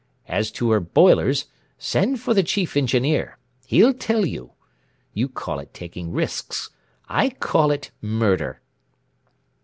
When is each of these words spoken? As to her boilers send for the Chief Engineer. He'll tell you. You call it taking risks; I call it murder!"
As 0.27 0.49
to 0.53 0.71
her 0.71 0.79
boilers 0.79 1.45
send 1.77 2.19
for 2.19 2.33
the 2.33 2.41
Chief 2.41 2.75
Engineer. 2.75 3.37
He'll 3.67 3.93
tell 3.93 4.25
you. 4.25 4.53
You 5.13 5.29
call 5.29 5.59
it 5.59 5.75
taking 5.75 6.11
risks; 6.11 6.71
I 7.07 7.29
call 7.29 7.69
it 7.69 7.91
murder!" 8.01 8.61